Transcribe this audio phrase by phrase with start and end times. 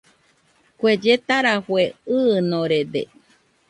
[0.79, 1.83] Kue lletarafue
[2.17, 3.01] ɨɨnorede